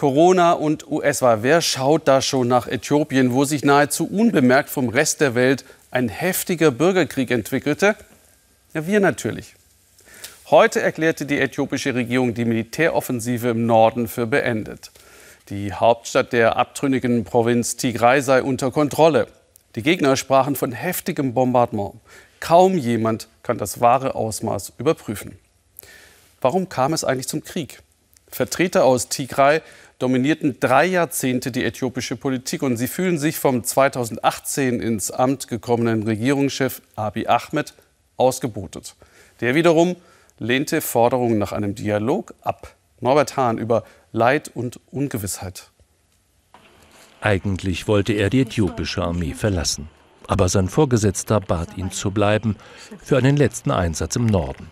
[0.00, 1.42] Corona und US-Wahl.
[1.42, 6.08] Wer schaut da schon nach Äthiopien, wo sich nahezu unbemerkt vom Rest der Welt ein
[6.08, 7.96] heftiger Bürgerkrieg entwickelte?
[8.72, 9.56] Ja, wir natürlich.
[10.48, 14.90] Heute erklärte die äthiopische Regierung die Militäroffensive im Norden für beendet.
[15.50, 19.26] Die Hauptstadt der abtrünnigen Provinz Tigray sei unter Kontrolle.
[19.74, 21.96] Die Gegner sprachen von heftigem Bombardement.
[22.40, 25.38] Kaum jemand kann das wahre Ausmaß überprüfen.
[26.40, 27.82] Warum kam es eigentlich zum Krieg?
[28.30, 29.60] Vertreter aus Tigray
[30.00, 36.02] dominierten drei Jahrzehnte die äthiopische Politik und sie fühlen sich vom 2018 ins Amt gekommenen
[36.02, 37.74] Regierungschef Abiy Ahmed
[38.16, 38.96] ausgebotet.
[39.40, 39.96] Der wiederum
[40.38, 42.74] lehnte Forderungen nach einem Dialog ab.
[43.00, 45.70] Norbert Hahn über Leid und Ungewissheit.
[47.20, 49.88] Eigentlich wollte er die äthiopische Armee verlassen.
[50.26, 52.56] Aber sein Vorgesetzter bat ihn zu bleiben
[53.02, 54.70] für einen letzten Einsatz im Norden.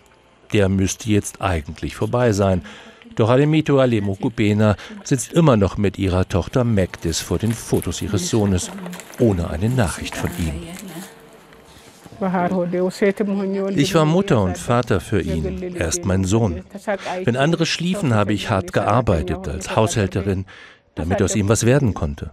[0.53, 2.63] Der müsste jetzt eigentlich vorbei sein.
[3.15, 8.29] Doch Alemito Alemo Kubena sitzt immer noch mit ihrer Tochter Magdis vor den Fotos ihres
[8.29, 8.71] Sohnes,
[9.19, 10.53] ohne eine Nachricht von ihm.
[13.75, 15.75] Ich war Mutter und Vater für ihn.
[15.75, 16.63] Er ist mein Sohn.
[17.23, 20.45] Wenn andere schliefen, habe ich hart gearbeitet als Haushälterin,
[20.95, 22.31] damit aus ihm was werden konnte.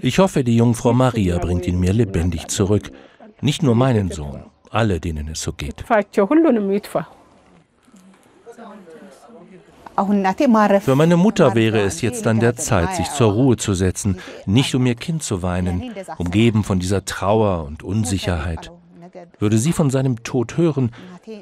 [0.00, 2.90] Ich hoffe, die Jungfrau Maria bringt ihn mir lebendig zurück.
[3.40, 5.84] Nicht nur meinen Sohn, alle, denen es so geht.
[10.80, 14.74] Für meine Mutter wäre es jetzt an der Zeit, sich zur Ruhe zu setzen, nicht
[14.74, 18.70] um ihr Kind zu weinen, umgeben von dieser Trauer und Unsicherheit.
[19.38, 20.90] Würde sie von seinem Tod hören,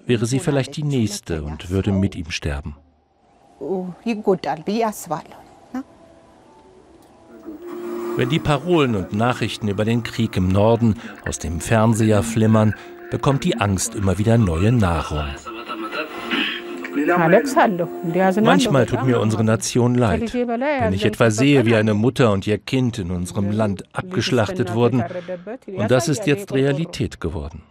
[0.07, 2.77] wäre sie vielleicht die Nächste und würde mit ihm sterben.
[8.17, 10.95] Wenn die Parolen und Nachrichten über den Krieg im Norden
[11.27, 12.75] aus dem Fernseher flimmern,
[13.11, 15.27] bekommt die Angst immer wieder neue Nahrung.
[18.43, 20.35] Manchmal tut mir unsere Nation leid.
[20.35, 25.05] Wenn ich etwa sehe, wie eine Mutter und ihr Kind in unserem Land abgeschlachtet wurden,
[25.67, 27.63] und das ist jetzt Realität geworden.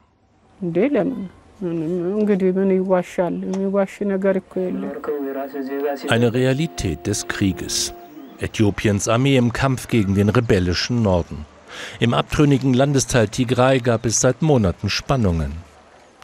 [6.09, 7.93] Eine Realität des Krieges.
[8.39, 11.45] Äthiopiens Armee im Kampf gegen den rebellischen Norden.
[11.99, 15.53] Im abtrünnigen Landesteil Tigray gab es seit Monaten Spannungen.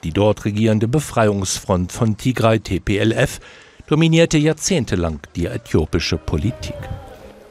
[0.03, 3.39] Die dort regierende Befreiungsfront von Tigray TPLF
[3.87, 6.75] dominierte jahrzehntelang die äthiopische Politik.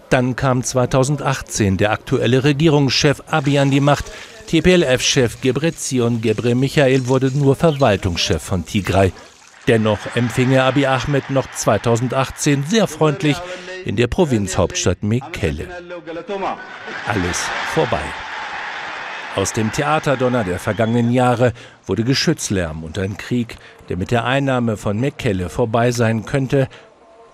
[0.08, 4.06] Dann kam 2018 der aktuelle Regierungschef Abiy an die Macht.
[4.46, 9.12] TPLF-Chef Gebrezion Gebre Michael wurde nur Verwaltungschef von Tigray.
[9.66, 13.36] Dennoch empfing er Abiy Ahmed noch 2018 sehr freundlich
[13.84, 15.68] in der Provinzhauptstadt Mekelle.
[17.06, 17.44] Alles
[17.74, 18.00] vorbei.
[19.38, 21.52] Aus dem Theaterdonner der vergangenen Jahre
[21.86, 23.56] wurde Geschützlärm und ein Krieg,
[23.88, 26.66] der mit der Einnahme von Mekelle vorbei sein könnte,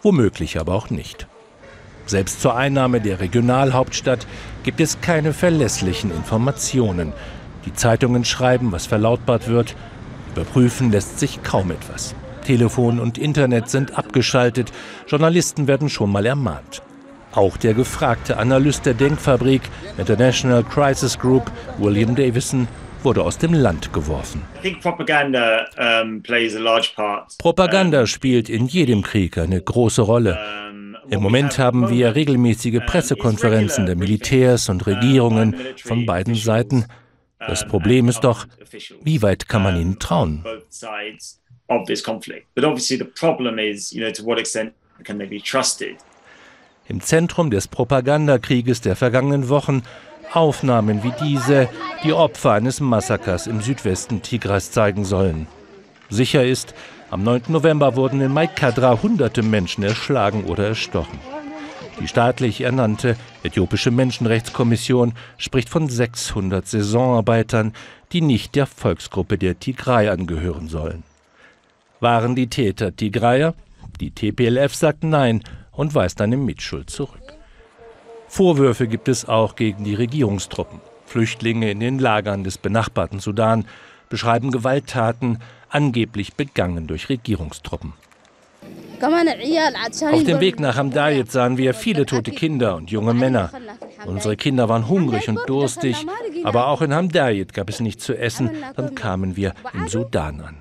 [0.03, 1.27] womöglich aber auch nicht.
[2.05, 4.27] Selbst zur Einnahme der Regionalhauptstadt
[4.65, 7.15] gibt es keine verlässlichen Informationen.
[7.65, 9.75] Die Zeitungen schreiben, was verlautbart wird,
[10.35, 12.15] überprüfen lässt sich kaum etwas.
[12.45, 14.73] Telefon und Internet sind abgeschaltet,
[15.07, 16.83] Journalisten werden schon mal ermahnt.
[17.35, 19.63] Auch der gefragte Analyst der Denkfabrik
[19.99, 22.69] International Crisis Group, William Davison,
[23.03, 24.43] wurde aus dem Land geworfen.
[27.39, 30.39] Propaganda spielt in jedem Krieg eine große Rolle.
[31.11, 36.87] Im Moment haben wir regelmäßige Pressekonferenzen der Militärs und Regierungen von beiden Seiten.
[37.39, 38.47] Das Problem ist doch,
[39.03, 40.45] wie weit kann man ihnen trauen?
[46.87, 49.83] Im Zentrum des Propagandakrieges der vergangenen Wochen
[50.33, 51.69] Aufnahmen wie diese,
[52.03, 55.47] die Opfer eines Massakers im Südwesten Tigras zeigen sollen.
[56.11, 56.75] Sicher ist,
[57.11, 57.45] am 9.
[57.49, 61.19] November wurden in Maikadra hunderte Menschen erschlagen oder erstochen.
[62.01, 67.73] Die staatlich ernannte Äthiopische Menschenrechtskommission spricht von 600 Saisonarbeitern,
[68.13, 71.05] die nicht der Volksgruppe der Tigray angehören sollen.
[72.01, 73.55] Waren die Täter Tigrayer?
[74.01, 75.43] Die TPLF sagt nein
[75.77, 77.35] und weist eine Mitschuld zurück.
[78.29, 80.81] Vorwürfe gibt es auch gegen die Regierungstruppen.
[81.07, 83.67] Flüchtlinge in den Lagern des benachbarten Sudan
[84.09, 85.39] beschreiben Gewalttaten,
[85.69, 87.93] angeblich begangen durch Regierungstruppen.
[89.01, 93.51] Auf dem Weg nach Hamdayet sahen wir viele tote Kinder und junge Männer.
[94.07, 96.07] Unsere Kinder waren hungrig und durstig,
[96.45, 98.51] aber auch in Hamdayet gab es nichts zu essen.
[98.77, 100.57] Dann kamen wir im Sudan an.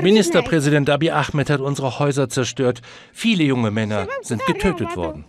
[0.00, 2.82] Ministerpräsident Abiy Ahmed hat unsere Häuser zerstört.
[3.12, 5.24] Viele junge Männer sind getötet worden.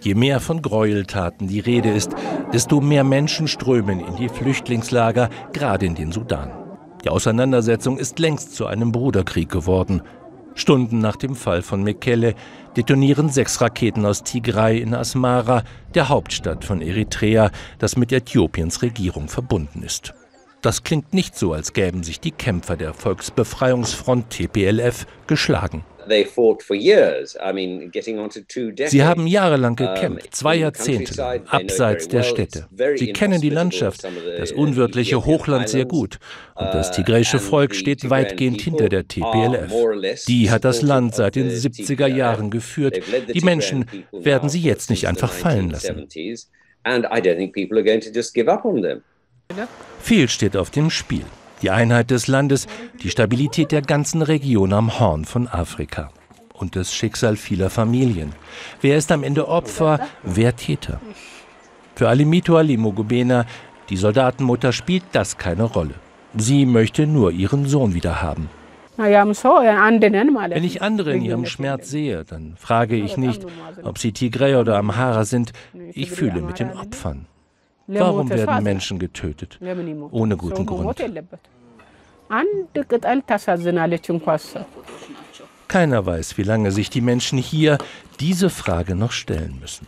[0.00, 2.12] Je mehr von Gräueltaten die Rede ist,
[2.52, 6.52] desto mehr Menschen strömen in die Flüchtlingslager, gerade in den Sudan.
[7.04, 10.02] Die Auseinandersetzung ist längst zu einem Bruderkrieg geworden.
[10.54, 12.34] Stunden nach dem Fall von Mekelle
[12.76, 15.62] detonieren sechs Raketen aus Tigray in Asmara,
[15.94, 20.14] der Hauptstadt von Eritrea, das mit Äthiopiens Regierung verbunden ist.
[20.66, 25.84] Das klingt nicht so, als gäben sich die Kämpfer der Volksbefreiungsfront TPLF geschlagen.
[28.88, 32.66] Sie haben jahrelang gekämpft, zwei Jahrzehnte abseits der Städte.
[32.96, 34.08] Sie kennen die Landschaft,
[34.38, 36.18] das unwirtliche Hochland sehr gut.
[36.56, 39.72] Und das tigreische Volk steht weitgehend hinter der TPLF.
[40.26, 42.98] Die hat das Land seit den 70er Jahren geführt.
[43.32, 46.08] Die Menschen werden sie jetzt nicht einfach fallen lassen.
[50.00, 51.24] Viel steht auf dem Spiel.
[51.62, 52.66] Die Einheit des Landes,
[53.02, 56.10] die Stabilität der ganzen Region am Horn von Afrika
[56.52, 58.32] und das Schicksal vieler Familien.
[58.80, 61.00] Wer ist am Ende Opfer, wer Täter?
[61.94, 63.46] Für Alimito Alimogubena,
[63.88, 65.94] die Soldatenmutter, spielt das keine Rolle.
[66.36, 68.50] Sie möchte nur ihren Sohn wieder haben.
[68.98, 73.46] Wenn ich andere in ihrem Schmerz sehe, dann frage ich nicht,
[73.82, 75.52] ob sie Tigray oder Amhara sind.
[75.92, 77.26] Ich fühle mit den Opfern.
[77.86, 79.58] Warum werden Menschen getötet?
[80.10, 81.00] Ohne guten Grund.
[85.68, 87.78] Keiner weiß, wie lange sich die Menschen hier
[88.20, 89.86] diese Frage noch stellen müssen.